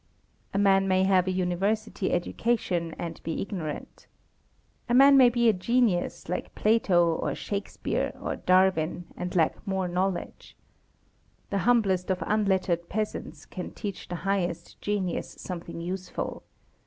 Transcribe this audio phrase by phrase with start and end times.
[0.51, 4.07] A man may have a university education and be ignorant.
[4.89, 9.87] A man may be a genius, like Plato, or Shakespeare, or Darwin, and lack more
[9.87, 10.57] knowledge.
[11.51, 16.41] The humblest of unlettered peasants can teach the highest genius something useful.